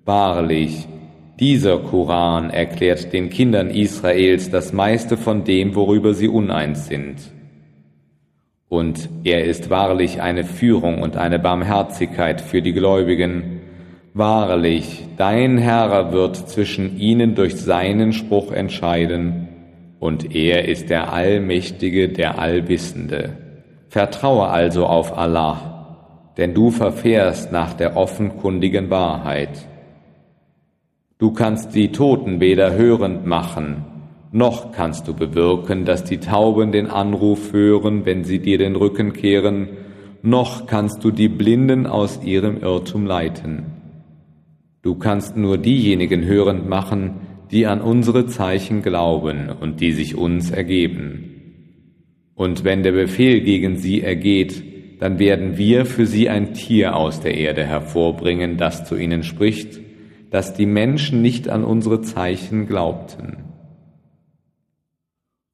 Wahrlich, 0.04 0.86
dieser 1.40 1.78
Koran 1.78 2.50
erklärt 2.50 3.14
den 3.14 3.30
Kindern 3.30 3.70
Israels 3.70 4.50
das 4.50 4.74
meiste 4.74 5.16
von 5.16 5.44
dem, 5.44 5.74
worüber 5.74 6.12
sie 6.12 6.28
uneins 6.28 6.88
sind. 6.88 7.16
Und 8.68 9.08
er 9.24 9.44
ist 9.44 9.70
wahrlich 9.70 10.20
eine 10.20 10.44
Führung 10.44 11.00
und 11.00 11.16
eine 11.16 11.38
Barmherzigkeit 11.38 12.42
für 12.42 12.60
die 12.60 12.74
Gläubigen. 12.74 13.60
Wahrlich, 14.12 15.06
dein 15.16 15.56
Herr 15.56 16.12
wird 16.12 16.36
zwischen 16.36 16.98
ihnen 16.98 17.34
durch 17.34 17.56
seinen 17.56 18.12
Spruch 18.12 18.52
entscheiden, 18.52 19.43
und 20.04 20.36
er 20.36 20.68
ist 20.68 20.90
der 20.90 21.14
Allmächtige, 21.14 22.10
der 22.10 22.38
Allwissende. 22.38 23.38
Vertraue 23.88 24.48
also 24.48 24.84
auf 24.84 25.16
Allah, 25.16 25.96
denn 26.36 26.52
du 26.52 26.70
verfährst 26.70 27.52
nach 27.52 27.72
der 27.72 27.96
offenkundigen 27.96 28.90
Wahrheit. 28.90 29.66
Du 31.16 31.32
kannst 31.32 31.74
die 31.74 31.90
Toten 31.90 32.38
weder 32.38 32.74
hörend 32.74 33.24
machen, 33.24 33.86
noch 34.30 34.72
kannst 34.72 35.08
du 35.08 35.14
bewirken, 35.14 35.86
dass 35.86 36.04
die 36.04 36.18
Tauben 36.18 36.70
den 36.70 36.90
Anruf 36.90 37.54
hören, 37.54 38.04
wenn 38.04 38.24
sie 38.24 38.40
dir 38.40 38.58
den 38.58 38.76
Rücken 38.76 39.14
kehren, 39.14 39.68
noch 40.20 40.66
kannst 40.66 41.02
du 41.02 41.12
die 41.12 41.30
Blinden 41.30 41.86
aus 41.86 42.20
ihrem 42.22 42.58
Irrtum 42.58 43.06
leiten. 43.06 43.72
Du 44.82 44.96
kannst 44.96 45.34
nur 45.38 45.56
diejenigen 45.56 46.26
hörend 46.26 46.68
machen, 46.68 47.33
die 47.50 47.66
an 47.66 47.80
unsere 47.80 48.26
Zeichen 48.26 48.82
glauben 48.82 49.50
und 49.50 49.80
die 49.80 49.92
sich 49.92 50.16
uns 50.16 50.50
ergeben. 50.50 51.30
Und 52.34 52.64
wenn 52.64 52.82
der 52.82 52.92
Befehl 52.92 53.40
gegen 53.40 53.76
sie 53.76 54.02
ergeht, 54.02 54.62
dann 55.00 55.18
werden 55.18 55.58
wir 55.58 55.86
für 55.86 56.06
sie 56.06 56.28
ein 56.28 56.54
Tier 56.54 56.96
aus 56.96 57.20
der 57.20 57.36
Erde 57.36 57.64
hervorbringen, 57.64 58.56
das 58.56 58.84
zu 58.84 58.96
ihnen 58.96 59.22
spricht, 59.22 59.80
dass 60.30 60.54
die 60.54 60.66
Menschen 60.66 61.22
nicht 61.22 61.48
an 61.48 61.64
unsere 61.64 62.00
Zeichen 62.00 62.66
glaubten. 62.66 63.44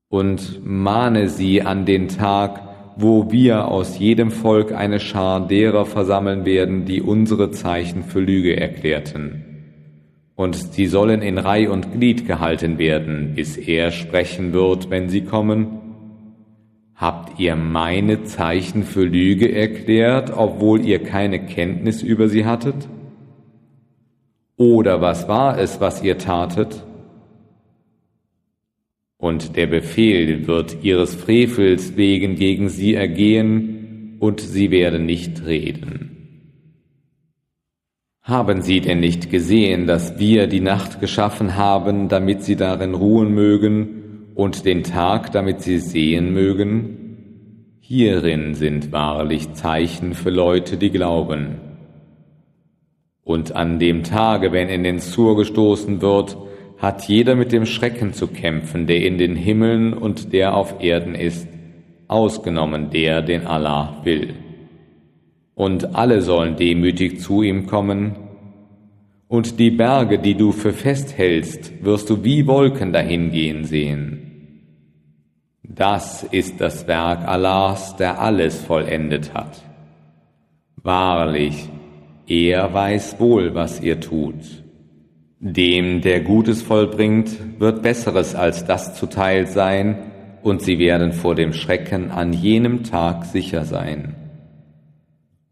Und 0.08 0.60
mahne 0.64 1.28
sie 1.28 1.62
an 1.62 1.84
den 1.84 2.08
Tag, 2.08 2.62
wo 2.96 3.30
wir 3.30 3.68
aus 3.68 3.98
jedem 3.98 4.30
Volk 4.30 4.72
eine 4.72 5.00
Schar 5.00 5.46
derer 5.46 5.84
versammeln 5.84 6.44
werden, 6.44 6.84
die 6.84 7.02
unsere 7.02 7.50
Zeichen 7.50 8.02
für 8.02 8.20
Lüge 8.20 8.56
erklärten. 8.56 9.49
Und 10.40 10.54
sie 10.54 10.86
sollen 10.86 11.20
in 11.20 11.36
Reih 11.36 11.68
und 11.68 11.92
Glied 11.92 12.26
gehalten 12.26 12.78
werden, 12.78 13.34
bis 13.34 13.58
er 13.58 13.90
sprechen 13.90 14.54
wird, 14.54 14.88
wenn 14.88 15.10
sie 15.10 15.20
kommen. 15.20 15.66
Habt 16.94 17.38
ihr 17.38 17.56
meine 17.56 18.24
Zeichen 18.24 18.84
für 18.84 19.04
Lüge 19.04 19.52
erklärt, 19.54 20.32
obwohl 20.34 20.82
ihr 20.82 21.00
keine 21.02 21.44
Kenntnis 21.44 22.02
über 22.02 22.30
sie 22.30 22.46
hattet? 22.46 22.88
Oder 24.56 25.02
was 25.02 25.28
war 25.28 25.58
es, 25.58 25.78
was 25.82 26.02
ihr 26.02 26.16
tatet? 26.16 26.86
Und 29.18 29.56
der 29.56 29.66
Befehl 29.66 30.46
wird 30.46 30.78
ihres 30.82 31.14
Frevels 31.14 31.98
wegen 31.98 32.36
gegen 32.36 32.70
sie 32.70 32.94
ergehen, 32.94 34.16
und 34.20 34.40
sie 34.40 34.70
werden 34.70 35.04
nicht 35.04 35.44
reden. 35.44 36.09
Haben 38.22 38.60
sie 38.60 38.80
denn 38.80 39.00
nicht 39.00 39.30
gesehen, 39.30 39.86
dass 39.86 40.18
wir 40.18 40.46
die 40.46 40.60
Nacht 40.60 41.00
geschaffen 41.00 41.56
haben, 41.56 42.08
damit 42.08 42.42
sie 42.42 42.56
darin 42.56 42.94
ruhen 42.94 43.34
mögen, 43.34 43.96
und 44.34 44.64
den 44.64 44.84
Tag, 44.84 45.32
damit 45.32 45.60
sie 45.62 45.78
sehen 45.78 46.32
mögen? 46.32 47.76
Hierin 47.80 48.54
sind 48.54 48.92
wahrlich 48.92 49.52
Zeichen 49.54 50.14
für 50.14 50.30
Leute, 50.30 50.76
die 50.76 50.90
glauben. 50.90 51.56
Und 53.24 53.56
an 53.56 53.78
dem 53.78 54.02
Tage, 54.04 54.52
wenn 54.52 54.68
in 54.68 54.84
den 54.84 54.98
Zur 54.98 55.36
gestoßen 55.36 56.00
wird, 56.00 56.36
hat 56.78 57.08
jeder 57.08 57.34
mit 57.34 57.52
dem 57.52 57.66
Schrecken 57.66 58.12
zu 58.12 58.28
kämpfen, 58.28 58.86
der 58.86 59.04
in 59.04 59.18
den 59.18 59.36
Himmeln 59.36 59.92
und 59.92 60.32
der 60.32 60.54
auf 60.54 60.82
Erden 60.82 61.14
ist, 61.14 61.48
ausgenommen 62.08 62.90
der, 62.90 63.22
den 63.22 63.46
Allah 63.46 64.00
will. 64.04 64.34
Und 65.60 65.94
alle 65.94 66.22
sollen 66.22 66.56
demütig 66.56 67.20
zu 67.20 67.42
ihm 67.42 67.66
kommen, 67.66 68.14
und 69.28 69.58
die 69.58 69.70
Berge, 69.70 70.18
die 70.18 70.34
du 70.34 70.52
für 70.52 70.72
fest 70.72 71.18
hältst, 71.18 71.84
wirst 71.84 72.08
du 72.08 72.24
wie 72.24 72.46
Wolken 72.46 72.94
dahingehen 72.94 73.66
sehen. 73.66 74.70
Das 75.62 76.22
ist 76.22 76.62
das 76.62 76.88
Werk 76.88 77.28
Allahs, 77.28 77.94
der 77.96 78.22
alles 78.22 78.58
vollendet 78.58 79.34
hat. 79.34 79.60
Wahrlich, 80.82 81.68
er 82.26 82.72
weiß 82.72 83.20
wohl, 83.20 83.54
was 83.54 83.82
ihr 83.82 84.00
tut. 84.00 84.64
Dem, 85.40 86.00
der 86.00 86.22
Gutes 86.22 86.62
vollbringt, 86.62 87.32
wird 87.58 87.82
Besseres 87.82 88.34
als 88.34 88.64
das 88.64 88.94
zuteil 88.94 89.46
sein, 89.46 89.98
und 90.42 90.62
sie 90.62 90.78
werden 90.78 91.12
vor 91.12 91.34
dem 91.34 91.52
Schrecken 91.52 92.10
an 92.10 92.32
jenem 92.32 92.82
Tag 92.82 93.26
sicher 93.26 93.66
sein. 93.66 94.16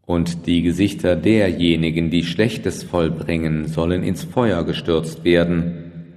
Und 0.09 0.47
die 0.47 0.63
Gesichter 0.63 1.15
derjenigen, 1.15 2.09
die 2.09 2.23
Schlechtes 2.23 2.81
vollbringen, 2.81 3.67
sollen 3.67 4.01
ins 4.01 4.23
Feuer 4.23 4.63
gestürzt 4.63 5.23
werden. 5.23 6.15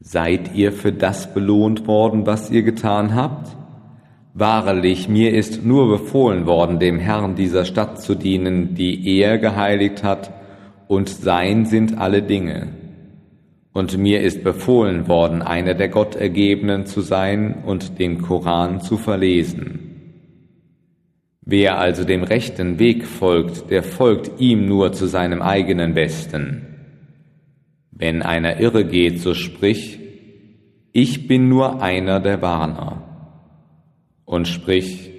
Seid 0.00 0.56
ihr 0.56 0.72
für 0.72 0.90
das 0.90 1.32
belohnt 1.32 1.86
worden, 1.86 2.26
was 2.26 2.50
ihr 2.50 2.64
getan 2.64 3.14
habt? 3.14 3.56
Wahrlich, 4.34 5.08
mir 5.08 5.32
ist 5.34 5.64
nur 5.64 5.88
befohlen 5.88 6.46
worden, 6.46 6.80
dem 6.80 6.98
Herrn 6.98 7.36
dieser 7.36 7.64
Stadt 7.64 8.02
zu 8.02 8.16
dienen, 8.16 8.74
die 8.74 9.20
er 9.20 9.38
geheiligt 9.38 10.02
hat, 10.02 10.32
und 10.88 11.08
sein 11.08 11.64
sind 11.64 11.98
alle 11.98 12.22
Dinge. 12.22 12.70
Und 13.72 13.96
mir 13.98 14.20
ist 14.20 14.42
befohlen 14.42 15.06
worden, 15.06 15.42
einer 15.42 15.74
der 15.74 15.90
Gottergebenen 15.90 16.86
zu 16.86 17.02
sein 17.02 17.62
und 17.64 18.00
den 18.00 18.20
Koran 18.20 18.80
zu 18.80 18.96
verlesen. 18.96 19.85
Wer 21.48 21.78
also 21.78 22.02
dem 22.02 22.24
rechten 22.24 22.80
Weg 22.80 23.06
folgt, 23.06 23.70
der 23.70 23.84
folgt 23.84 24.40
ihm 24.40 24.66
nur 24.66 24.92
zu 24.92 25.06
seinem 25.06 25.42
eigenen 25.42 25.94
Besten. 25.94 26.66
Wenn 27.92 28.22
einer 28.22 28.58
irre 28.58 28.84
geht, 28.84 29.20
so 29.20 29.32
sprich, 29.32 30.00
ich 30.92 31.28
bin 31.28 31.48
nur 31.48 31.80
einer 31.80 32.18
der 32.18 32.42
Warner 32.42 33.02
und 34.24 34.48
sprich, 34.48 35.12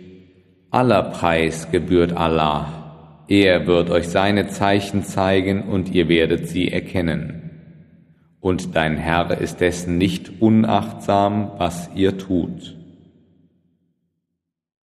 aller 0.69 1.03
Preis 1.03 1.71
gebührt 1.71 2.11
Allah. 2.11 3.23
Er 3.29 3.65
wird 3.65 3.89
euch 3.89 4.09
seine 4.09 4.47
Zeichen 4.47 5.03
zeigen 5.03 5.63
und 5.63 5.95
ihr 5.95 6.09
werdet 6.09 6.49
sie 6.49 6.69
erkennen. 6.69 7.51
Und 8.41 8.75
dein 8.75 8.97
Herr 8.97 9.39
ist 9.39 9.61
dessen 9.61 9.97
nicht 9.97 10.41
unachtsam, 10.41 11.51
was 11.57 11.89
ihr 11.95 12.17
tut. 12.17 12.75